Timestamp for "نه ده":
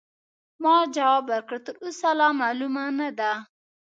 2.99-3.31